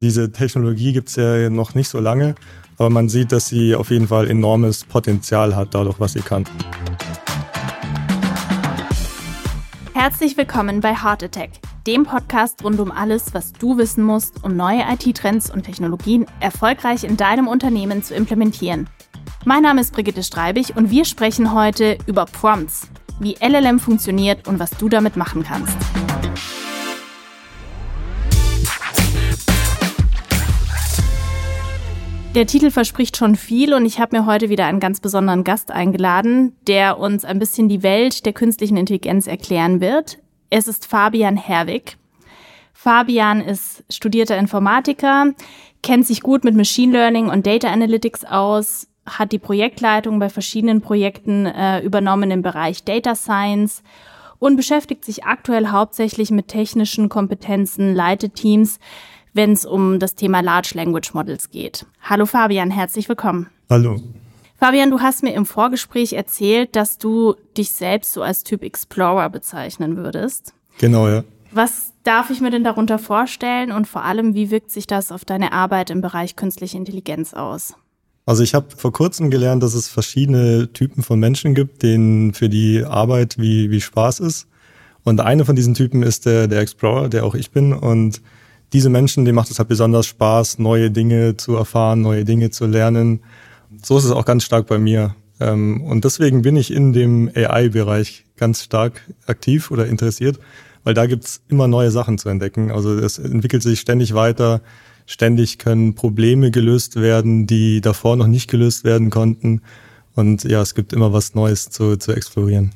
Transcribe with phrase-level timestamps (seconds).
[0.00, 2.36] Diese Technologie gibt es ja noch nicht so lange,
[2.76, 6.44] aber man sieht, dass sie auf jeden Fall enormes Potenzial hat, dadurch, was sie kann.
[9.94, 11.50] Herzlich willkommen bei Heart Attack,
[11.88, 17.02] dem Podcast rund um alles, was du wissen musst, um neue IT-Trends und Technologien erfolgreich
[17.02, 18.88] in deinem Unternehmen zu implementieren.
[19.44, 22.86] Mein Name ist Brigitte Streibig und wir sprechen heute über Prompts,
[23.18, 25.76] wie LLM funktioniert und was du damit machen kannst.
[32.38, 35.72] Der Titel verspricht schon viel und ich habe mir heute wieder einen ganz besonderen Gast
[35.72, 40.18] eingeladen, der uns ein bisschen die Welt der künstlichen Intelligenz erklären wird.
[40.48, 41.96] Es ist Fabian Herwig.
[42.72, 45.34] Fabian ist studierter Informatiker,
[45.82, 50.80] kennt sich gut mit Machine Learning und Data Analytics aus, hat die Projektleitung bei verschiedenen
[50.80, 53.82] Projekten äh, übernommen im Bereich Data Science
[54.38, 58.78] und beschäftigt sich aktuell hauptsächlich mit technischen Kompetenzen, leitet Teams,
[59.38, 61.86] wenn es um das Thema Large Language Models geht.
[62.02, 63.46] Hallo Fabian, herzlich willkommen.
[63.70, 64.02] Hallo.
[64.58, 69.30] Fabian, du hast mir im Vorgespräch erzählt, dass du dich selbst so als Typ Explorer
[69.30, 70.54] bezeichnen würdest.
[70.78, 71.22] Genau, ja.
[71.52, 75.24] Was darf ich mir denn darunter vorstellen und vor allem, wie wirkt sich das auf
[75.24, 77.74] deine Arbeit im Bereich künstliche Intelligenz aus?
[78.26, 82.48] Also ich habe vor kurzem gelernt, dass es verschiedene Typen von Menschen gibt, denen für
[82.48, 84.48] die Arbeit wie, wie Spaß ist.
[85.04, 87.72] Und eine von diesen Typen ist der, der Explorer, der auch ich bin.
[87.72, 88.20] Und
[88.72, 92.66] diese Menschen, denen macht es halt besonders Spaß, neue Dinge zu erfahren, neue Dinge zu
[92.66, 93.20] lernen.
[93.82, 95.14] So ist es auch ganz stark bei mir.
[95.40, 100.38] Ähm, und deswegen bin ich in dem AI-Bereich ganz stark aktiv oder interessiert,
[100.84, 102.70] weil da gibt's immer neue Sachen zu entdecken.
[102.70, 104.60] Also es entwickelt sich ständig weiter.
[105.06, 109.62] Ständig können Probleme gelöst werden, die davor noch nicht gelöst werden konnten.
[110.14, 112.72] Und ja, es gibt immer was Neues zu, zu explorieren.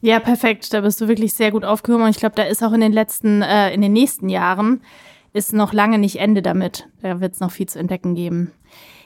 [0.00, 0.72] Ja, perfekt.
[0.72, 2.04] Da bist du wirklich sehr gut aufgehoben.
[2.04, 4.80] Und ich glaube, da ist auch in den letzten, äh, in den nächsten Jahren
[5.32, 6.88] ist noch lange nicht Ende damit.
[7.02, 8.52] Da wird es noch viel zu entdecken geben.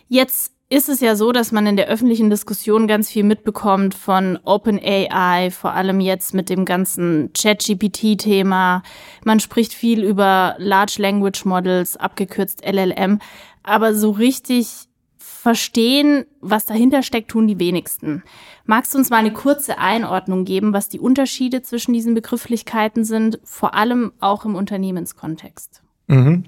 [0.09, 4.39] Jetzt ist es ja so, dass man in der öffentlichen Diskussion ganz viel mitbekommt von
[4.45, 8.83] OpenAI, vor allem jetzt mit dem ganzen ChatGPT-Thema.
[9.25, 13.21] Man spricht viel über Large Language Models, abgekürzt LLM,
[13.63, 14.89] aber so richtig
[15.19, 18.23] verstehen, was dahinter steckt, tun die wenigsten.
[18.65, 23.39] Magst du uns mal eine kurze Einordnung geben, was die Unterschiede zwischen diesen Begrifflichkeiten sind,
[23.45, 25.84] vor allem auch im Unternehmenskontext?
[26.07, 26.45] Mhm.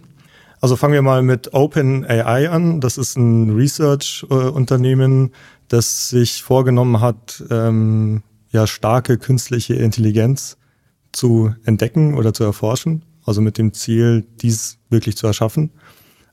[0.60, 2.80] Also fangen wir mal mit OpenAI an.
[2.80, 5.32] Das ist ein Research-Unternehmen,
[5.68, 10.56] das sich vorgenommen hat, ähm, ja starke künstliche Intelligenz
[11.12, 13.02] zu entdecken oder zu erforschen.
[13.24, 15.70] Also mit dem Ziel, dies wirklich zu erschaffen.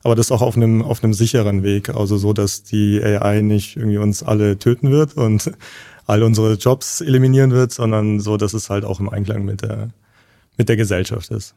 [0.04, 1.88] Aber das auch auf einem, auf einem sicheren Weg.
[1.88, 5.50] Also so, dass die AI nicht irgendwie uns alle töten wird und
[6.06, 9.90] all unsere Jobs eliminieren wird, sondern so, dass es halt auch im Einklang mit der,
[10.56, 11.54] mit der Gesellschaft ist.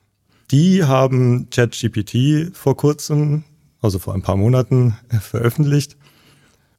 [0.52, 3.44] Die haben ChatGPT vor kurzem,
[3.82, 5.98] also vor ein paar Monaten, veröffentlicht.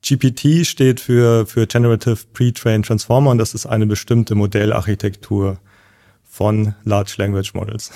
[0.01, 5.59] GPT steht für, für Generative Pre-Trained Transformer und das ist eine bestimmte Modellarchitektur
[6.25, 7.91] von Large Language Models.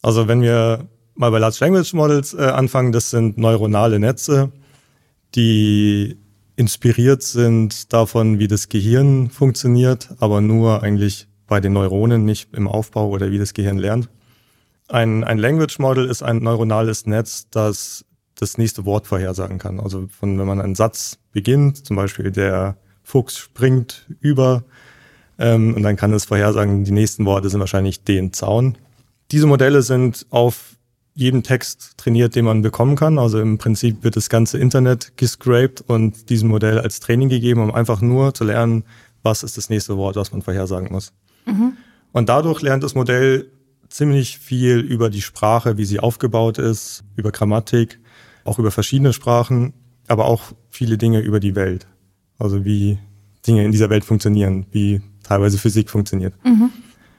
[0.00, 4.50] Also wenn wir mal bei Large Language Models äh, anfangen, das sind neuronale Netze,
[5.36, 6.16] die
[6.56, 12.66] inspiriert sind davon, wie das Gehirn funktioniert, aber nur eigentlich bei den Neuronen, nicht im
[12.66, 14.08] Aufbau oder wie das Gehirn lernt.
[14.92, 18.04] Ein, ein Language Model ist ein neuronales Netz, das
[18.34, 19.80] das nächste Wort vorhersagen kann.
[19.80, 24.64] Also von, wenn man einen Satz beginnt, zum Beispiel der Fuchs springt über,
[25.38, 28.76] ähm, und dann kann es vorhersagen, die nächsten Worte sind wahrscheinlich den Zaun.
[29.30, 30.76] Diese Modelle sind auf
[31.14, 33.18] jedem Text trainiert, den man bekommen kann.
[33.18, 37.74] Also im Prinzip wird das ganze Internet gescraped und diesem Modell als Training gegeben, um
[37.74, 38.84] einfach nur zu lernen,
[39.22, 41.14] was ist das nächste Wort, was man vorhersagen muss.
[41.46, 41.78] Mhm.
[42.12, 43.50] Und dadurch lernt das Modell
[43.92, 48.00] ziemlich viel über die Sprache, wie sie aufgebaut ist, über Grammatik,
[48.44, 49.74] auch über verschiedene Sprachen,
[50.08, 51.86] aber auch viele Dinge über die Welt.
[52.38, 52.98] Also wie
[53.46, 56.34] Dinge in dieser Welt funktionieren, wie teilweise Physik funktioniert.
[56.44, 56.70] Mhm.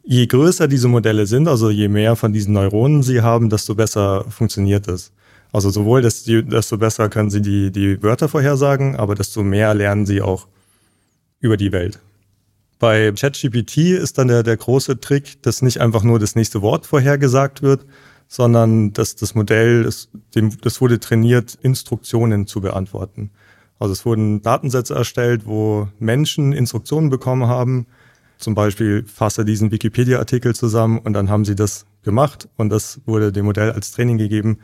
[0.06, 4.26] Je größer diese Modelle sind, also je mehr von diesen Neuronen sie haben, desto besser
[4.30, 5.14] funktioniert es.
[5.54, 10.22] Also sowohl, desto besser können sie die, die Wörter vorhersagen, aber desto mehr lernen sie
[10.22, 10.48] auch
[11.40, 12.00] über die Welt.
[12.84, 16.86] Bei ChatGPT ist dann der, der große Trick, dass nicht einfach nur das nächste Wort
[16.86, 17.86] vorhergesagt wird,
[18.28, 23.32] sondern dass das Modell, das, dem, das wurde trainiert, Instruktionen zu beantworten.
[23.80, 27.86] Also es wurden Datensätze erstellt, wo Menschen Instruktionen bekommen haben.
[28.38, 33.32] Zum Beispiel fasse diesen Wikipedia-Artikel zusammen und dann haben sie das gemacht und das wurde
[33.32, 34.58] dem Modell als Training gegeben.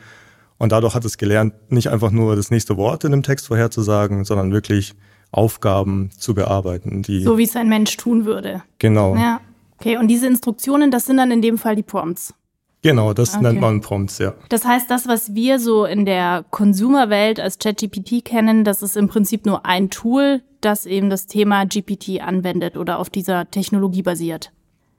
[0.58, 4.26] Und dadurch hat es gelernt, nicht einfach nur das nächste Wort in einem Text vorherzusagen,
[4.26, 4.94] sondern wirklich
[5.32, 7.04] Aufgaben zu bearbeiten.
[7.04, 8.64] Die so wie es ein Mensch tun würde.
[8.80, 9.16] Genau.
[9.16, 9.42] Ja.
[9.80, 12.34] Okay, und diese Instruktionen, das sind dann in dem Fall die Prompts.
[12.82, 13.44] Genau, das okay.
[13.44, 14.34] nennt man Prompts, ja.
[14.48, 19.10] Das heißt, das, was wir so in der Consumer-Welt als ChatGPT kennen, das ist im
[19.10, 24.52] Prinzip nur ein Tool, das eben das Thema GPT anwendet oder auf dieser Technologie basiert.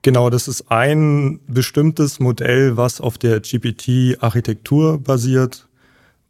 [0.03, 5.67] Genau, das ist ein bestimmtes Modell, was auf der GPT-Architektur basiert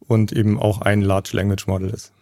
[0.00, 2.12] und eben auch ein Large Language Model ist.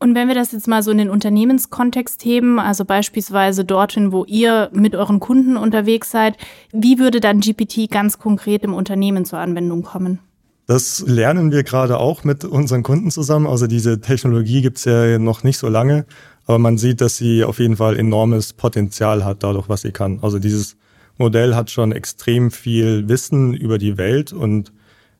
[0.00, 4.24] Und wenn wir das jetzt mal so in den Unternehmenskontext heben, also beispielsweise dorthin, wo
[4.24, 6.36] ihr mit euren Kunden unterwegs seid,
[6.72, 10.20] wie würde dann GPT ganz konkret im Unternehmen zur Anwendung kommen?
[10.68, 13.46] Das lernen wir gerade auch mit unseren Kunden zusammen.
[13.46, 16.06] Also diese Technologie gibt es ja noch nicht so lange,
[16.46, 20.20] aber man sieht, dass sie auf jeden Fall enormes Potenzial hat, dadurch, was sie kann.
[20.22, 20.76] Also dieses
[21.16, 24.72] Modell hat schon extrem viel Wissen über die Welt und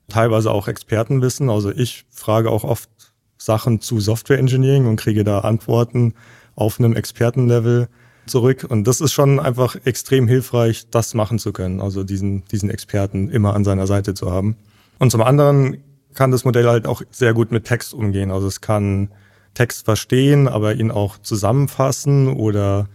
[0.08, 1.50] teilweise auch Expertenwissen.
[1.50, 2.88] Also ich frage auch oft
[3.38, 6.14] Sachen zu Software Engineering und kriege da Antworten
[6.56, 7.88] auf einem Expertenlevel
[8.26, 8.66] zurück.
[8.68, 13.30] Und das ist schon einfach extrem hilfreich, das machen zu können, also diesen, diesen Experten
[13.30, 14.56] immer an seiner Seite zu haben.
[14.98, 15.78] Und zum anderen
[16.14, 18.30] kann das Modell halt auch sehr gut mit Text umgehen.
[18.30, 19.10] Also es kann
[19.54, 22.88] Text verstehen, aber ihn auch zusammenfassen oder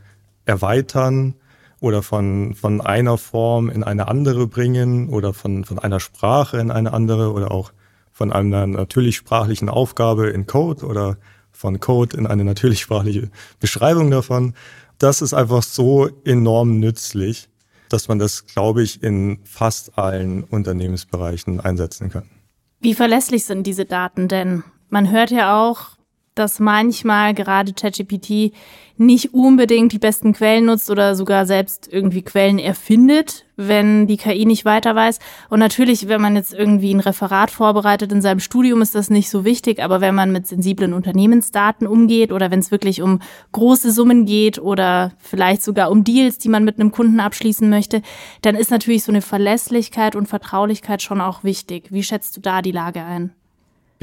[0.46, 1.36] erweitern
[1.80, 6.72] oder von, von einer Form in eine andere bringen oder von, von einer Sprache in
[6.72, 7.72] eine andere oder auch
[8.14, 11.18] von einer natürlich sprachlichen Aufgabe in Code oder
[11.52, 13.30] von Code in eine natürlich sprachliche
[13.60, 14.54] Beschreibung davon.
[15.00, 17.50] Das ist einfach so enorm nützlich,
[17.90, 22.30] dass man das, glaube ich, in fast allen Unternehmensbereichen einsetzen kann.
[22.80, 24.64] Wie verlässlich sind diese Daten denn?
[24.90, 25.98] Man hört ja auch,
[26.36, 28.54] dass manchmal gerade ChatGPT
[28.98, 34.46] nicht unbedingt die besten Quellen nutzt oder sogar selbst irgendwie Quellen erfindet, wenn die KI
[34.46, 35.20] nicht weiter weiß.
[35.50, 39.30] Und natürlich, wenn man jetzt irgendwie ein Referat vorbereitet in seinem Studium, ist das nicht
[39.30, 39.82] so wichtig.
[39.82, 43.20] Aber wenn man mit sensiblen Unternehmensdaten umgeht oder wenn es wirklich um
[43.52, 48.04] große Summen geht oder vielleicht sogar um Deals, die man mit einem Kunden abschließen möchte,
[48.42, 51.88] dann ist natürlich so eine Verlässlichkeit und Vertraulichkeit schon auch wichtig.
[51.90, 53.34] Wie schätzt du da die Lage ein?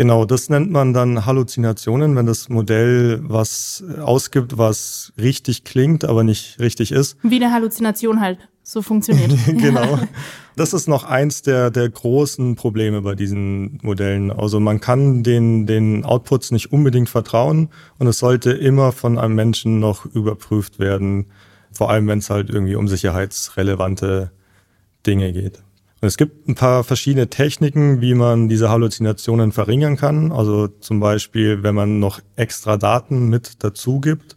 [0.00, 6.24] Genau, das nennt man dann Halluzinationen, wenn das Modell was ausgibt, was richtig klingt, aber
[6.24, 7.18] nicht richtig ist.
[7.22, 9.30] Wie eine Halluzination halt so funktioniert.
[9.46, 9.98] genau.
[10.56, 14.30] Das ist noch eins der, der großen Probleme bei diesen Modellen.
[14.30, 17.68] Also man kann den, den Outputs nicht unbedingt vertrauen
[17.98, 21.26] und es sollte immer von einem Menschen noch überprüft werden,
[21.72, 24.32] vor allem wenn es halt irgendwie um sicherheitsrelevante
[25.06, 25.62] Dinge geht.
[26.02, 30.32] Es gibt ein paar verschiedene Techniken, wie man diese Halluzinationen verringern kann.
[30.32, 34.36] Also zum Beispiel, wenn man noch extra Daten mit dazu gibt,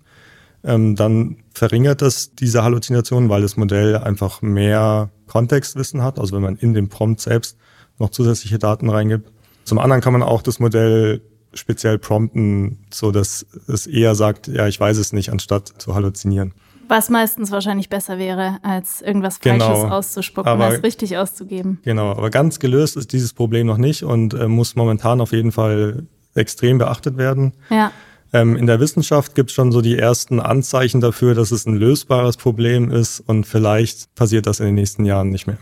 [0.65, 6.19] ähm, dann verringert das diese Halluzinationen, weil das Modell einfach mehr Kontextwissen hat.
[6.19, 7.57] Also wenn man in dem Prompt selbst
[7.97, 9.31] noch zusätzliche Daten reingibt.
[9.63, 11.21] Zum anderen kann man auch das Modell
[11.53, 16.53] speziell prompten, so dass es eher sagt, ja, ich weiß es nicht, anstatt zu halluzinieren.
[16.87, 21.79] Was meistens wahrscheinlich besser wäre, als irgendwas Falsches genau, auszuspucken, aber, als richtig auszugeben.
[21.83, 25.51] Genau, aber ganz gelöst ist dieses Problem noch nicht und äh, muss momentan auf jeden
[25.51, 27.53] Fall extrem beachtet werden.
[27.69, 27.91] Ja.
[28.33, 31.75] Ähm, in der Wissenschaft gibt es schon so die ersten Anzeichen dafür, dass es ein
[31.75, 35.59] lösbares Problem ist und vielleicht passiert das in den nächsten Jahren nicht mehr.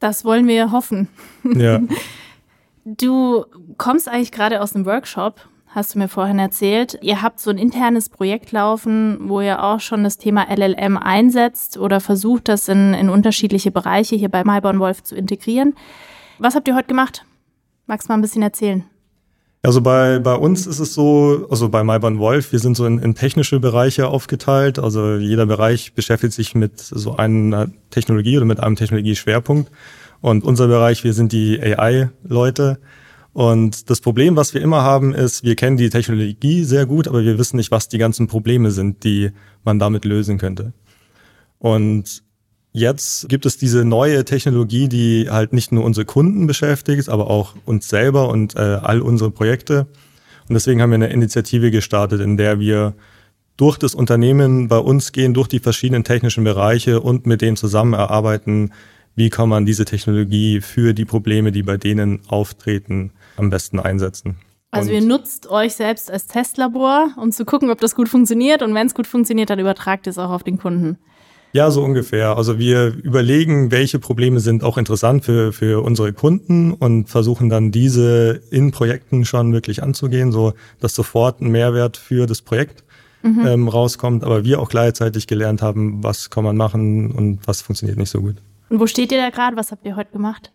[0.00, 1.08] Das wollen wir hoffen.
[1.54, 1.80] Ja.
[2.86, 3.46] Du
[3.78, 5.40] kommst eigentlich gerade aus einem Workshop
[5.74, 6.98] hast du mir vorhin erzählt.
[7.02, 11.76] Ihr habt so ein internes Projekt laufen, wo ihr auch schon das Thema LLM einsetzt
[11.76, 15.74] oder versucht, das in, in unterschiedliche Bereiche hier bei Malborn Wolf zu integrieren.
[16.38, 17.24] Was habt ihr heute gemacht?
[17.86, 18.84] Magst du mal ein bisschen erzählen?
[19.62, 22.98] Also bei, bei uns ist es so, also bei Malborn Wolf, wir sind so in,
[22.98, 24.78] in technische Bereiche aufgeteilt.
[24.78, 29.72] Also jeder Bereich beschäftigt sich mit so einer Technologie oder mit einem Technologieschwerpunkt.
[30.20, 32.78] Und unser Bereich, wir sind die AI-Leute.
[33.34, 37.24] Und das Problem, was wir immer haben, ist, wir kennen die Technologie sehr gut, aber
[37.24, 39.32] wir wissen nicht, was die ganzen Probleme sind, die
[39.64, 40.72] man damit lösen könnte.
[41.58, 42.22] Und
[42.72, 47.56] jetzt gibt es diese neue Technologie, die halt nicht nur unsere Kunden beschäftigt, aber auch
[47.64, 49.88] uns selber und äh, all unsere Projekte.
[50.48, 52.94] Und deswegen haben wir eine Initiative gestartet, in der wir
[53.56, 57.94] durch das Unternehmen bei uns gehen, durch die verschiedenen technischen Bereiche und mit denen zusammen
[57.94, 58.70] erarbeiten,
[59.16, 64.36] wie kann man diese Technologie für die Probleme, die bei denen auftreten, am besten einsetzen.
[64.70, 68.62] Also und ihr nutzt euch selbst als Testlabor, um zu gucken, ob das gut funktioniert.
[68.62, 70.98] Und wenn es gut funktioniert, dann übertragt es auch auf den Kunden.
[71.52, 72.36] Ja, so ungefähr.
[72.36, 77.70] Also wir überlegen, welche Probleme sind auch interessant für, für unsere Kunden und versuchen dann
[77.70, 82.82] diese in Projekten schon wirklich anzugehen, so dass sofort ein Mehrwert für das Projekt
[83.22, 83.46] mhm.
[83.46, 84.24] ähm, rauskommt.
[84.24, 88.20] Aber wir auch gleichzeitig gelernt haben, was kann man machen und was funktioniert nicht so
[88.20, 88.34] gut.
[88.68, 89.56] Und wo steht ihr da gerade?
[89.56, 90.50] Was habt ihr heute gemacht?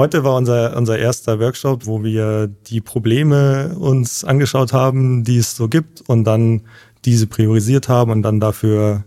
[0.00, 5.56] Heute war unser, unser erster Workshop, wo wir die Probleme uns angeschaut haben, die es
[5.56, 6.62] so gibt und dann
[7.04, 9.02] diese priorisiert haben und dann dafür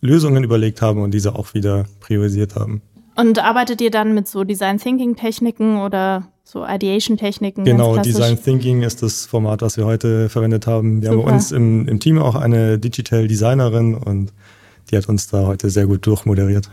[0.00, 2.80] Lösungen überlegt haben und diese auch wieder priorisiert haben.
[3.16, 7.64] Und arbeitet ihr dann mit so Design Thinking Techniken oder so Ideation Techniken?
[7.64, 11.02] Genau, Design Thinking ist das Format, was wir heute verwendet haben.
[11.02, 11.22] Wir Super.
[11.22, 14.32] haben bei uns im, im Team auch eine Digital Designerin und
[14.92, 16.70] die hat uns da heute sehr gut durchmoderiert.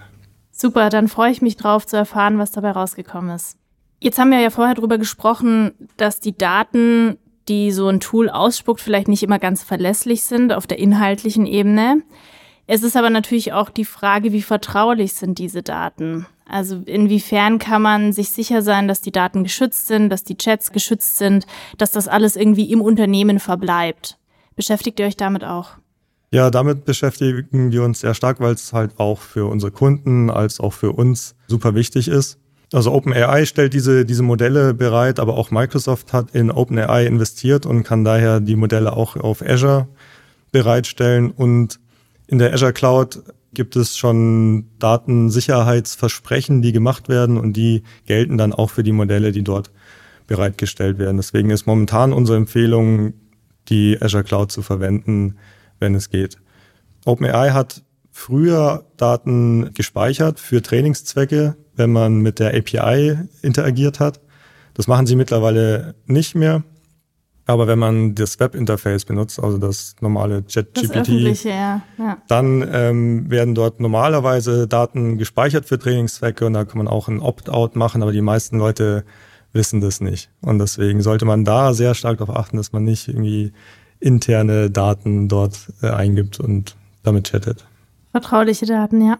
[0.51, 3.57] Super, dann freue ich mich drauf zu erfahren, was dabei rausgekommen ist.
[4.03, 7.17] Jetzt haben wir ja vorher darüber gesprochen, dass die Daten,
[7.47, 12.03] die so ein Tool ausspuckt, vielleicht nicht immer ganz verlässlich sind auf der inhaltlichen Ebene.
[12.67, 16.25] Es ist aber natürlich auch die Frage, wie vertraulich sind diese Daten?
[16.45, 20.73] Also inwiefern kann man sich sicher sein, dass die Daten geschützt sind, dass die Chats
[20.73, 21.45] geschützt sind,
[21.77, 24.17] dass das alles irgendwie im Unternehmen verbleibt?
[24.57, 25.77] Beschäftigt ihr euch damit auch?
[26.31, 30.59] Ja, damit beschäftigen wir uns sehr stark, weil es halt auch für unsere Kunden als
[30.59, 32.37] auch für uns super wichtig ist.
[32.73, 37.83] Also OpenAI stellt diese, diese Modelle bereit, aber auch Microsoft hat in OpenAI investiert und
[37.83, 39.87] kann daher die Modelle auch auf Azure
[40.51, 41.29] bereitstellen.
[41.29, 41.79] Und
[42.25, 43.21] in der Azure Cloud
[43.53, 49.31] gibt es schon Datensicherheitsversprechen, die gemacht werden und die gelten dann auch für die Modelle,
[49.31, 49.71] die dort
[50.25, 51.17] bereitgestellt werden.
[51.17, 53.13] Deswegen ist momentan unsere Empfehlung,
[53.69, 55.35] die Azure Cloud zu verwenden,
[55.79, 56.37] wenn es geht.
[57.05, 64.19] OpenAI hat früher Daten gespeichert für Trainingszwecke, wenn man mit der API interagiert hat.
[64.73, 66.63] Das machen sie mittlerweile nicht mehr.
[67.45, 71.81] Aber wenn man das Webinterface benutzt, also das normale ChatGPT, ja.
[71.97, 72.17] ja.
[72.29, 77.19] dann ähm, werden dort normalerweise Daten gespeichert für Trainingszwecke und da kann man auch ein
[77.19, 79.03] Opt-out machen, aber die meisten Leute
[79.51, 80.29] wissen das nicht.
[80.41, 83.51] Und deswegen sollte man da sehr stark darauf achten, dass man nicht irgendwie
[83.99, 87.65] interne Daten dort äh, eingibt und damit chattet.
[88.11, 89.17] Vertrauliche Daten, ja.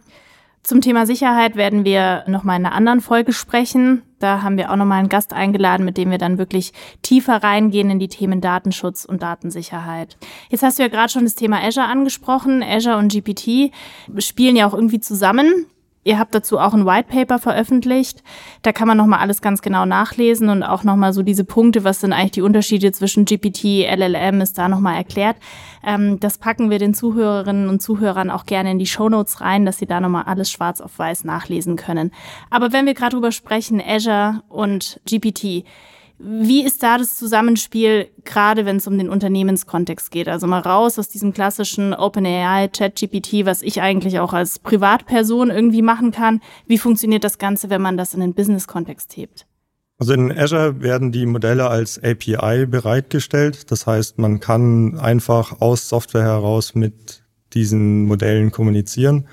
[0.64, 4.02] Zum Thema Sicherheit werden wir nochmal in einer anderen Folge sprechen.
[4.20, 7.90] Da haben wir auch nochmal einen Gast eingeladen, mit dem wir dann wirklich tiefer reingehen
[7.90, 10.16] in die Themen Datenschutz und Datensicherheit.
[10.48, 12.64] Jetzt hast du ja gerade schon das Thema Azure angesprochen.
[12.64, 13.74] Azure und GPT
[14.20, 15.66] spielen ja auch irgendwie zusammen.
[16.04, 18.24] Ihr habt dazu auch ein White Paper veröffentlicht.
[18.62, 22.02] Da kann man nochmal alles ganz genau nachlesen und auch nochmal so diese Punkte, was
[22.02, 25.38] sind eigentlich die Unterschiede zwischen GPT, LLM, ist da nochmal erklärt.
[25.86, 29.66] Ähm, das packen wir den Zuhörerinnen und Zuhörern auch gerne in die Show Notes rein,
[29.66, 32.12] dass sie da nochmal alles schwarz auf weiß nachlesen können.
[32.50, 35.66] Aber wenn wir gerade drüber sprechen, Azure und GPT,
[36.20, 40.28] wie ist da das Zusammenspiel, gerade wenn es um den Unternehmenskontext geht?
[40.28, 45.82] Also mal raus aus diesem klassischen OpenAI, ChatGPT, was ich eigentlich auch als Privatperson irgendwie
[45.82, 46.42] machen kann.
[46.68, 49.46] Wie funktioniert das Ganze, wenn man das in den Business-Kontext hebt?
[50.00, 53.72] Also in Azure werden die Modelle als API bereitgestellt.
[53.72, 59.28] Das heißt, man kann einfach aus Software heraus mit diesen Modellen kommunizieren.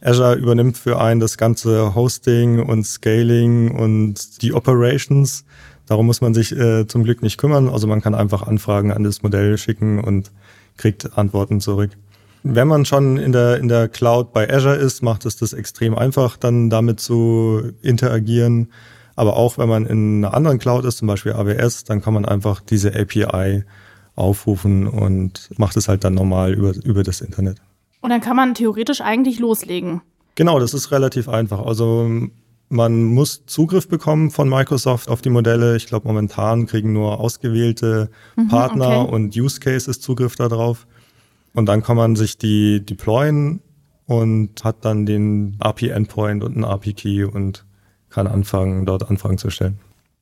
[0.00, 5.44] Azure übernimmt für einen das ganze Hosting und Scaling und die Operations.
[5.88, 7.68] Darum muss man sich äh, zum Glück nicht kümmern.
[7.68, 10.30] Also man kann einfach Anfragen an das Modell schicken und
[10.76, 11.92] kriegt Antworten zurück.
[12.42, 15.96] Wenn man schon in der, in der Cloud bei Azure ist, macht es das extrem
[15.96, 18.70] einfach, dann damit zu interagieren.
[19.16, 22.26] Aber auch wenn man in einer anderen Cloud ist, zum Beispiel AWS, dann kann man
[22.26, 23.64] einfach diese API
[24.14, 27.58] aufrufen und macht es halt dann normal über, über das Internet.
[28.00, 30.02] Und dann kann man theoretisch eigentlich loslegen.
[30.34, 31.64] Genau, das ist relativ einfach.
[31.64, 32.28] Also
[32.68, 35.76] man muss Zugriff bekommen von Microsoft auf die Modelle.
[35.76, 39.14] Ich glaube, momentan kriegen nur ausgewählte mhm, Partner okay.
[39.14, 40.86] und Use Cases Zugriff darauf.
[41.54, 43.60] Und dann kann man sich die deployen
[44.06, 47.64] und hat dann den API-Endpoint und einen API-Key und
[48.10, 49.78] kann anfangen, dort Anfragen zu stellen.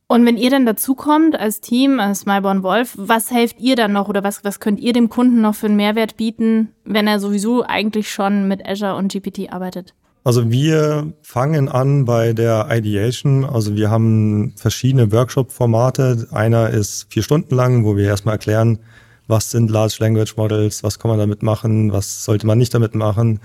[0.08, 4.08] Und wenn ihr dann dazukommt als Team, als Smileborn Wolf, was helft ihr dann noch
[4.08, 7.64] oder was, was könnt ihr dem Kunden noch für einen Mehrwert bieten, wenn er sowieso
[7.64, 9.94] eigentlich schon mit Azure und GPT arbeitet?
[10.26, 13.44] Also wir fangen an bei der Ideation.
[13.44, 16.26] Also wir haben verschiedene Workshop-Formate.
[16.32, 18.80] Einer ist vier Stunden lang, wo wir erstmal erklären,
[19.28, 22.96] was sind Large Language Models, was kann man damit machen, was sollte man nicht damit
[22.96, 23.38] machen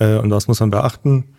[0.00, 1.36] äh, und was muss man beachten.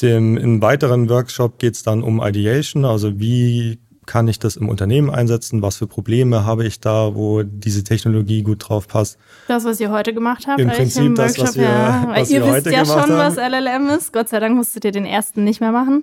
[0.00, 4.68] Dem, Im weiteren Workshop geht es dann um Ideation, also wie kann ich das im
[4.68, 5.62] Unternehmen einsetzen?
[5.62, 9.20] Was für Probleme habe ich da, wo diese Technologie gut drauf passt?
[9.46, 12.44] Das, was ihr heute gemacht habt, im Prinzip im das, was wir, ja, was ihr
[12.44, 13.12] wir wisst ja schon, haben.
[13.12, 14.12] was LLM ist.
[14.12, 16.02] Gott sei Dank musstet ihr den ersten nicht mehr machen.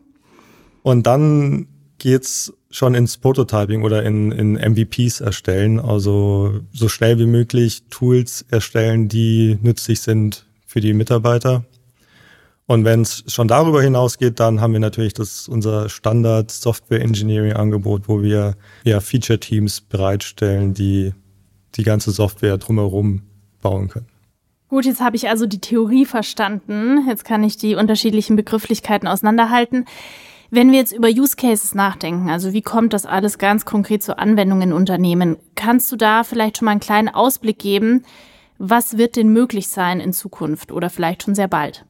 [0.83, 7.25] Und dann geht's schon ins Prototyping oder in, in MVPs erstellen, also so schnell wie
[7.25, 11.65] möglich Tools erstellen, die nützlich sind für die Mitarbeiter.
[12.67, 17.53] Und wenn es schon darüber hinausgeht, dann haben wir natürlich das unser Standard Software Engineering
[17.53, 21.13] Angebot, wo wir ja Feature Teams bereitstellen, die
[21.75, 23.21] die ganze Software drumherum
[23.61, 24.07] bauen können.
[24.67, 27.07] Gut, jetzt habe ich also die Theorie verstanden.
[27.07, 29.85] Jetzt kann ich die unterschiedlichen Begrifflichkeiten auseinanderhalten.
[30.49, 34.19] Wenn wir jetzt über Use Cases nachdenken, also wie kommt das alles ganz konkret zur
[34.19, 38.03] Anwendung in Unternehmen, kannst du da vielleicht schon mal einen kleinen Ausblick geben?
[38.57, 41.85] Was wird denn möglich sein in Zukunft oder vielleicht schon sehr bald?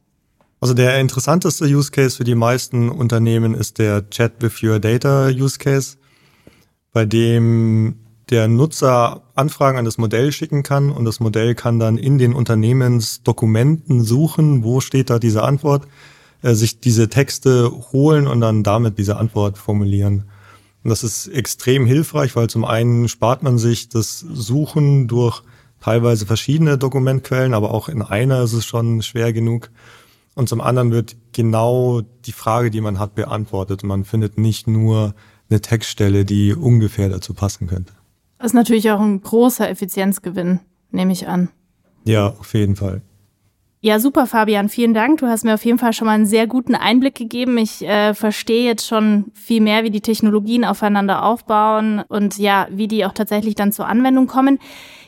[0.60, 5.28] Also der interessanteste Use Case für die meisten Unternehmen ist der Chat with Your Data
[5.28, 5.98] Use Case,
[6.92, 8.00] bei dem
[8.30, 12.34] der Nutzer Anfragen an das Modell schicken kann und das Modell kann dann in den
[12.34, 15.88] Unternehmensdokumenten suchen, wo steht da diese Antwort,
[16.42, 20.26] äh, sich diese Texte holen und dann damit diese Antwort formulieren.
[20.84, 25.44] Und das ist extrem hilfreich, weil zum einen spart man sich das Suchen durch
[25.82, 29.70] teilweise verschiedene Dokumentquellen, aber auch in einer ist es schon schwer genug.
[30.38, 33.82] Und zum anderen wird genau die Frage, die man hat, beantwortet.
[33.82, 35.16] Man findet nicht nur
[35.50, 37.92] eine Textstelle, die ungefähr dazu passen könnte.
[38.38, 40.60] Das ist natürlich auch ein großer Effizienzgewinn,
[40.92, 41.50] nehme ich an.
[42.04, 43.02] Ja, auf jeden Fall.
[43.82, 44.70] Ja, super, Fabian.
[44.70, 45.22] Vielen Dank.
[45.22, 47.58] Du hast mir auf jeden Fall schon mal einen sehr guten Einblick gegeben.
[47.58, 52.88] Ich äh, verstehe jetzt schon viel mehr, wie die Technologien aufeinander aufbauen und ja, wie
[52.88, 54.60] die auch tatsächlich dann zur Anwendung kommen.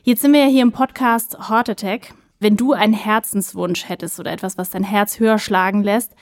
[0.01, 2.15] Jetzt sind wir ja hier im Podcast Heart Attack.
[2.41, 6.13] Wenn du einen Herzenswunsch hättest oder etwas, was dein Herz höher schlagen lässt,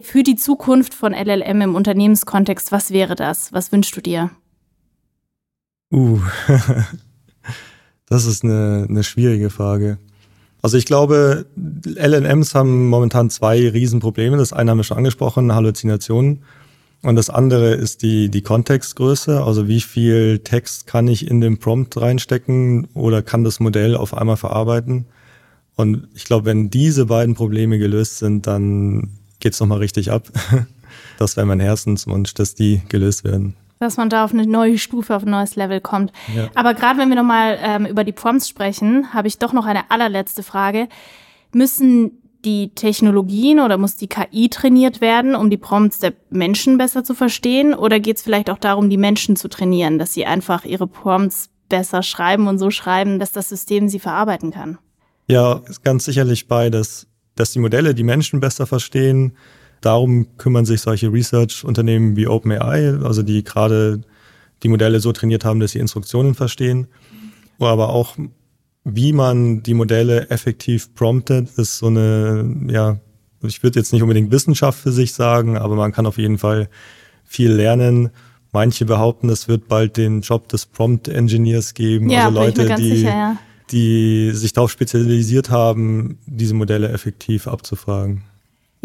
[0.00, 3.52] für die Zukunft von LLM im Unternehmenskontext, was wäre das?
[3.52, 4.30] Was wünschst du dir?
[5.92, 6.18] Uh,
[8.06, 9.98] das ist eine, eine schwierige Frage.
[10.62, 14.38] Also ich glaube, LLMs haben momentan zwei Riesenprobleme.
[14.38, 16.42] Das eine haben wir schon angesprochen, Halluzinationen.
[17.02, 19.44] Und das andere ist die, die Kontextgröße.
[19.44, 24.14] Also wie viel Text kann ich in den Prompt reinstecken oder kann das Modell auf
[24.14, 25.04] einmal verarbeiten?
[25.76, 30.28] Und ich glaube, wenn diese beiden Probleme gelöst sind, dann geht's nochmal richtig ab.
[31.18, 35.14] Das wäre mein Herzenswunsch, dass die gelöst werden dass man da auf eine neue Stufe,
[35.14, 36.12] auf ein neues Level kommt.
[36.34, 36.48] Ja.
[36.54, 39.90] Aber gerade wenn wir nochmal ähm, über die Prompts sprechen, habe ich doch noch eine
[39.90, 40.88] allerletzte Frage.
[41.52, 47.04] Müssen die Technologien oder muss die KI trainiert werden, um die Prompts der Menschen besser
[47.04, 47.74] zu verstehen?
[47.74, 51.50] Oder geht es vielleicht auch darum, die Menschen zu trainieren, dass sie einfach ihre Prompts
[51.68, 54.78] besser schreiben und so schreiben, dass das System sie verarbeiten kann?
[55.26, 57.06] Ja, ganz sicherlich beides.
[57.34, 59.36] Dass die Modelle die Menschen besser verstehen,
[59.80, 64.00] Darum kümmern sich solche Research-Unternehmen wie OpenAI, also die gerade
[64.62, 66.88] die Modelle so trainiert haben, dass sie Instruktionen verstehen.
[67.58, 68.16] Aber auch,
[68.84, 72.98] wie man die Modelle effektiv promptet, ist so eine, ja,
[73.42, 76.68] ich würde jetzt nicht unbedingt Wissenschaft für sich sagen, aber man kann auf jeden Fall
[77.24, 78.10] viel lernen.
[78.52, 83.10] Manche behaupten, es wird bald den Job des Prompt-Engineers geben, ja, also Leute, die, sicher,
[83.10, 83.36] ja.
[83.70, 88.24] Die sich darauf spezialisiert haben, diese Modelle effektiv abzufragen.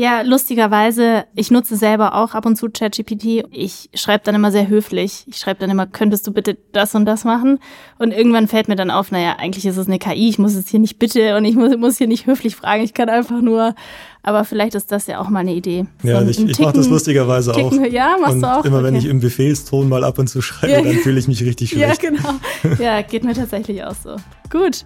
[0.01, 3.45] Ja, lustigerweise, ich nutze selber auch ab und zu ChatGPT.
[3.51, 5.25] Ich schreibe dann immer sehr höflich.
[5.27, 7.59] Ich schreibe dann immer, könntest du bitte das und das machen?
[7.99, 10.27] Und irgendwann fällt mir dann auf, naja, eigentlich ist es eine KI.
[10.27, 12.81] Ich muss es hier nicht bitte und ich muss, muss hier nicht höflich fragen.
[12.81, 13.75] Ich kann einfach nur,
[14.23, 15.85] aber vielleicht ist das ja auch mal eine Idee.
[16.01, 17.91] Ja, ich, ich mache das lustigerweise Ticken, auch.
[17.91, 18.65] Ja, machst und du auch.
[18.65, 18.85] Immer okay.
[18.85, 20.81] wenn ich im Befehlston mal ab und zu schreibe, ja.
[20.81, 22.01] dann fühle ich mich richtig schlecht.
[22.01, 22.79] Ja, genau.
[22.83, 24.15] Ja, geht mir tatsächlich auch so.
[24.49, 24.83] Gut.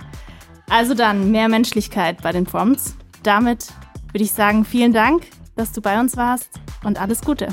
[0.69, 2.97] Also dann mehr Menschlichkeit bei den Prompts.
[3.23, 3.67] Damit
[4.15, 5.23] würde ich sagen, vielen Dank,
[5.57, 6.49] dass du bei uns warst
[6.85, 7.49] und alles Gute.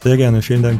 [0.00, 0.78] Sehr gerne, vielen Dank.